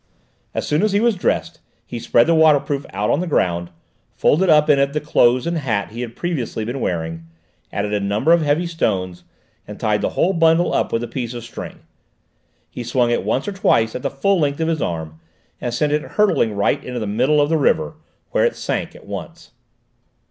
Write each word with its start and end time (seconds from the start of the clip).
As 0.55 0.65
soon 0.65 0.81
as 0.81 0.93
he 0.93 0.99
was 0.99 1.13
dressed, 1.15 1.59
he 1.85 1.99
spread 1.99 2.25
the 2.25 2.33
waterproof 2.33 2.87
out 2.91 3.11
on 3.11 3.19
the 3.19 3.27
ground, 3.27 3.69
folded 4.15 4.49
up 4.49 4.67
in 4.67 4.79
it 4.79 4.93
the 4.93 4.99
clothes 4.99 5.45
and 5.45 5.59
hat 5.59 5.91
he 5.91 6.01
had 6.01 6.15
previously 6.15 6.65
been 6.65 6.79
wearing, 6.81 7.27
added 7.71 7.93
a 7.93 7.99
number 7.99 8.33
of 8.33 8.41
heavy 8.41 8.65
stones, 8.65 9.23
and 9.67 9.79
tied 9.79 10.01
the 10.01 10.09
whole 10.17 10.33
bundle 10.33 10.73
up 10.73 10.91
with 10.91 11.03
a 11.03 11.07
piece 11.07 11.35
of 11.35 11.43
string. 11.43 11.81
He 12.71 12.83
swung 12.83 13.11
it 13.11 13.23
once 13.23 13.47
or 13.47 13.51
twice 13.51 13.93
at 13.93 14.01
the 14.01 14.09
full 14.09 14.39
length 14.39 14.59
of 14.59 14.69
his 14.69 14.81
arm, 14.81 15.19
and 15.61 15.71
sent 15.71 15.93
it 15.93 16.01
hurtling 16.01 16.55
right 16.55 16.83
into 16.83 16.97
the 16.99 17.05
middle 17.05 17.39
of 17.39 17.49
the 17.49 17.57
river, 17.57 17.93
where 18.31 18.43
it 18.43 18.55
sank 18.55 18.95
at 18.95 19.05
once. 19.05 19.51